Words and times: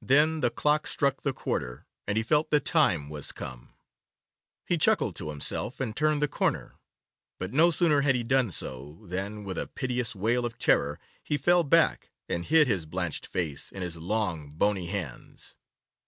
Then 0.00 0.38
the 0.38 0.50
clock 0.52 0.86
struck 0.86 1.22
the 1.22 1.32
quarter, 1.32 1.84
and 2.06 2.16
he 2.16 2.22
felt 2.22 2.52
the 2.52 2.60
time 2.60 3.08
was 3.08 3.32
come. 3.32 3.74
He 4.64 4.78
chuckled 4.78 5.16
to 5.16 5.30
himself, 5.30 5.80
and 5.80 5.96
turned 5.96 6.22
the 6.22 6.28
corner; 6.28 6.76
but 7.40 7.52
no 7.52 7.72
sooner 7.72 8.02
had 8.02 8.14
he 8.14 8.22
done 8.22 8.52
so, 8.52 9.00
than, 9.08 9.42
with 9.42 9.58
a 9.58 9.66
piteous 9.66 10.14
wail 10.14 10.46
of 10.46 10.58
terror, 10.58 11.00
he 11.24 11.36
fell 11.36 11.64
back, 11.64 12.12
and 12.28 12.44
hid 12.46 12.68
his 12.68 12.86
blanched 12.86 13.26
face 13.26 13.72
in 13.72 13.82
his 13.82 13.96
long, 13.96 14.52
bony 14.52 14.86
hands. 14.86 15.56